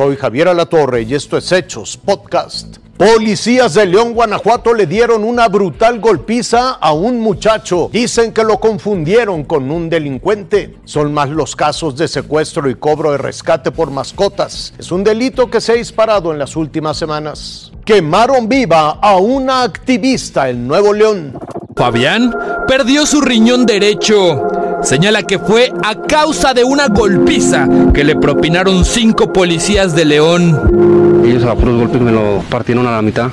[0.00, 2.78] Soy Javier Alatorre y esto es Hechos Podcast.
[2.96, 7.90] Policías de León, Guanajuato le dieron una brutal golpiza a un muchacho.
[7.92, 10.74] Dicen que lo confundieron con un delincuente.
[10.86, 14.72] Son más los casos de secuestro y cobro de rescate por mascotas.
[14.78, 17.70] Es un delito que se ha disparado en las últimas semanas.
[17.84, 21.38] Quemaron viva a una activista en Nuevo León.
[21.76, 22.34] Fabián
[22.66, 24.59] perdió su riñón derecho.
[24.82, 31.22] Señala que fue a causa de una golpiza que le propinaron cinco policías de León.
[31.24, 33.28] Ellos a puros golpes me lo partieron a la mitad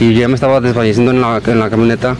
[0.00, 2.16] y ya me estaba desfalleciendo en la, en la camioneta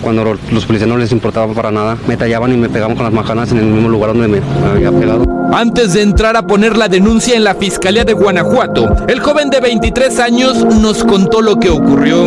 [0.00, 1.96] cuando los policías no les importaba para nada.
[2.06, 4.90] Me tallaban y me pegaban con las macanas en el mismo lugar donde me, había
[4.92, 5.24] pegado.
[5.52, 9.60] Antes de entrar a poner la denuncia en la Fiscalía de Guanajuato, el joven de
[9.60, 12.26] 23 años nos contó lo que ocurrió.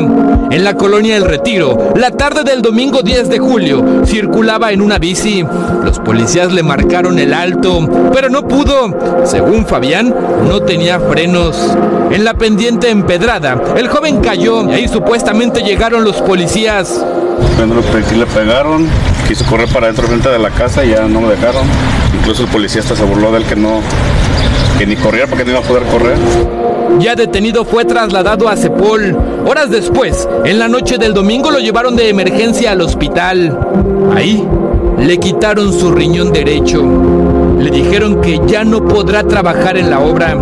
[0.51, 4.97] En la colonia El Retiro, la tarde del domingo 10 de julio, circulaba en una
[4.97, 5.45] bici.
[5.83, 9.25] Los policías le marcaron el alto, pero no pudo.
[9.25, 10.13] Según Fabián,
[10.47, 11.57] no tenía frenos.
[12.11, 17.01] En la pendiente empedrada, el joven cayó y ahí supuestamente llegaron los policías.
[17.75, 18.87] Los policías le pegaron,
[19.27, 21.63] quiso correr para adentro frente de la casa y ya no me dejaron.
[22.19, 23.81] Incluso el policía hasta se burló de él que no,
[24.77, 26.17] que ni corriera porque no iba a poder correr.
[26.99, 29.17] Ya detenido fue trasladado a Cepol.
[29.45, 33.57] Horas después, en la noche del domingo lo llevaron de emergencia al hospital.
[34.15, 34.45] Ahí
[34.99, 36.83] le quitaron su riñón derecho.
[37.57, 40.35] Le dijeron que ya no podrá trabajar en la obra.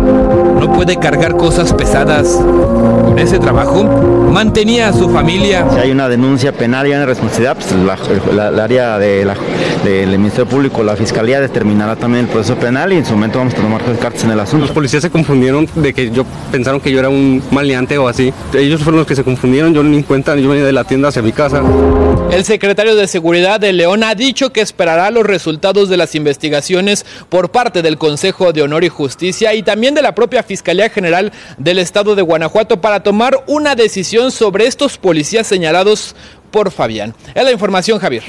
[0.60, 2.28] No puede cargar cosas pesadas.
[2.36, 3.82] Con ese trabajo
[4.30, 5.66] mantenía a su familia.
[5.72, 9.34] Si hay una denuncia penal y una responsabilidad, pues la, la, área de la,
[9.82, 13.54] del Ministerio Público, la Fiscalía determinará también el proceso penal y en su momento vamos
[13.54, 14.66] a tomar cartas en el asunto.
[14.66, 18.30] Los policías se confundieron de que yo pensaron que yo era un maleante o así.
[18.52, 21.22] Ellos fueron los que se confundieron, yo ni cuenta, yo venía de la tienda hacia
[21.22, 21.62] mi casa.
[22.30, 27.04] El secretario de Seguridad de León ha dicho que esperará los resultados de las investigaciones
[27.28, 31.30] por parte del Consejo de Honor y Justicia y también de la propia Fiscalía General
[31.58, 36.16] del Estado de Guanajuato para tomar una decisión sobre estos policías señalados
[36.50, 37.14] por Fabián.
[37.36, 38.24] Es la información, Javier.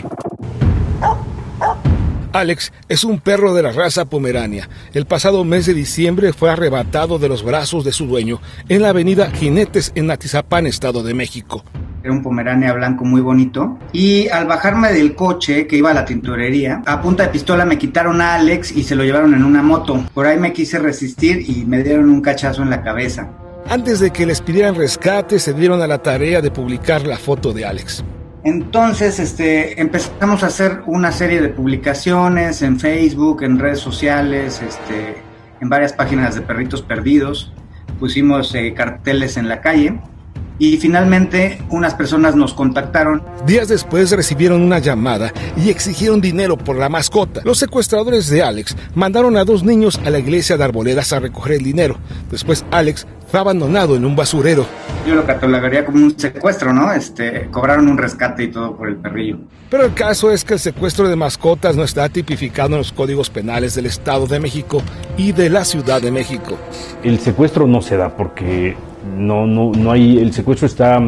[2.32, 4.70] Alex es un perro de la raza pomerania.
[4.94, 8.40] El pasado mes de diciembre fue arrebatado de los brazos de su dueño
[8.70, 11.64] en la avenida Jinetes en Atizapán, Estado de México.
[12.04, 13.78] Era un pomerania blanco muy bonito.
[13.94, 17.78] Y al bajarme del coche que iba a la tintorería, a punta de pistola me
[17.78, 20.04] quitaron a Alex y se lo llevaron en una moto.
[20.14, 23.30] Por ahí me quise resistir y me dieron un cachazo en la cabeza.
[23.70, 27.54] Antes de que les pidieran rescate, se dieron a la tarea de publicar la foto
[27.54, 28.04] de Alex.
[28.44, 35.22] Entonces, este, empezamos a hacer una serie de publicaciones en Facebook, en redes sociales, este,
[35.62, 37.54] en varias páginas de perritos perdidos.
[38.00, 40.00] Pusimos eh, carteles en la calle
[40.62, 43.24] y finalmente unas personas nos contactaron.
[43.48, 47.42] Días después recibieron una llamada y exigieron dinero por la mascota.
[47.44, 51.54] Los secuestradores de Alex mandaron a dos niños a la iglesia de Arboledas a recoger
[51.54, 51.98] el dinero.
[52.30, 54.68] Después Alex fue abandonado en un basurero.
[55.08, 56.94] Yo lo catalogaría como un secuestro, ¿no?
[56.94, 59.40] Este, cobraron un rescate y todo por el perrillo.
[59.72, 63.32] Pero el caso es que el secuestro de mascotas no está tipificado en los códigos
[63.32, 64.84] penales del Estado de México
[65.18, 66.56] y de la Ciudad de México.
[67.04, 68.76] El secuestro no se da porque
[69.18, 71.02] no, no, no hay, el secuestro está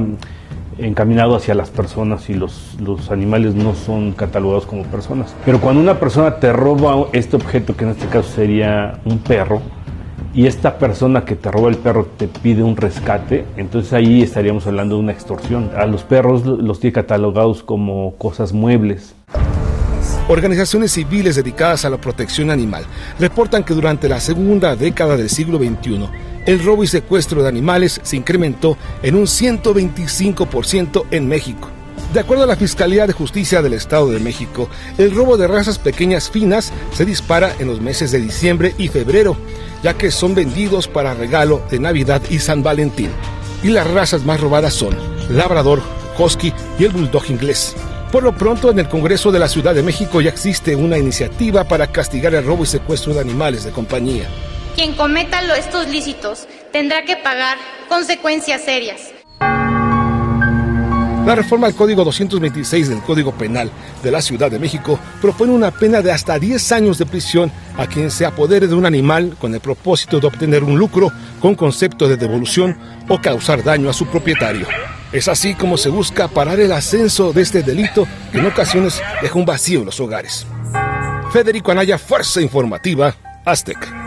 [0.78, 5.36] encaminado hacia las personas y los, los animales no son catalogados como personas.
[5.46, 9.62] Pero cuando una persona te roba este objeto, que en este caso sería un perro,
[10.34, 14.66] y esta persona que te roba el perro te pide un rescate, entonces ahí estaríamos
[14.66, 15.70] hablando de una extorsión.
[15.78, 19.14] A los perros los tiene catalogados como cosas muebles.
[20.28, 22.86] Organizaciones civiles dedicadas a la protección animal
[23.20, 26.08] reportan que durante la segunda década del siglo XXI,
[26.46, 31.70] el robo y secuestro de animales se incrementó en un 125% en México.
[32.14, 35.80] De acuerdo a la Fiscalía de Justicia del Estado de México, el robo de razas
[35.80, 39.36] pequeñas finas se dispara en los meses de diciembre y febrero,
[39.82, 43.10] ya que son vendidos para regalo de Navidad y San Valentín.
[43.64, 44.96] Y las razas más robadas son
[45.30, 45.82] Labrador,
[46.20, 47.76] Husky y el Bulldog inglés.
[48.12, 51.64] Por lo pronto, en el Congreso de la Ciudad de México ya existe una iniciativa
[51.64, 54.30] para castigar el robo y secuestro de animales de compañía.
[54.76, 59.14] Quien cometa estos lícitos tendrá que pagar consecuencias serias.
[61.26, 63.72] La reforma al Código 226 del Código Penal
[64.02, 67.88] de la Ciudad de México propone una pena de hasta 10 años de prisión a
[67.88, 72.10] quien se apodere de un animal con el propósito de obtener un lucro con concepto
[72.10, 72.78] de devolución
[73.08, 74.68] o causar daño a su propietario.
[75.14, 79.40] Es así como se busca parar el ascenso de este delito que en ocasiones deja
[79.40, 80.46] un vacío en los hogares.
[81.32, 83.16] Federico Anaya, Fuerza Informativa,
[83.46, 84.03] Aztec.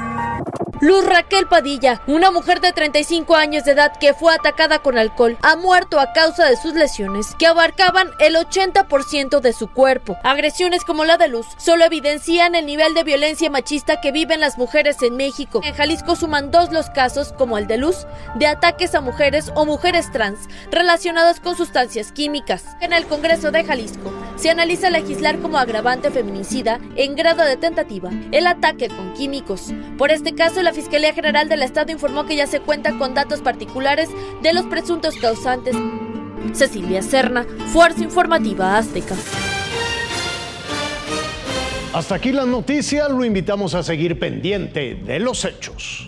[0.81, 5.38] Luz Raquel Padilla, una mujer de 35 años de edad que fue atacada con alcohol,
[5.40, 10.19] ha muerto a causa de sus lesiones, que abarcaban el 80% de su cuerpo.
[10.23, 14.58] Agresiones como la de Luz solo evidencian el nivel de violencia machista que viven las
[14.58, 15.62] mujeres en México.
[15.64, 19.64] En Jalisco suman dos los casos, como el de Luz, de ataques a mujeres o
[19.64, 20.40] mujeres trans
[20.70, 22.64] relacionados con sustancias químicas.
[22.82, 28.11] En el Congreso de Jalisco se analiza legislar como agravante feminicida en grado de tentativa
[28.31, 29.72] el ataque con químicos.
[29.96, 33.41] Por este caso, la Fiscalía General del Estado informó que ya se cuenta con datos
[33.41, 34.09] particulares
[34.43, 35.77] de los presuntos causantes.
[36.55, 39.15] Cecilia Serna, Fuerza Informativa Azteca.
[41.93, 46.06] Hasta aquí la noticia, lo invitamos a seguir pendiente de los hechos.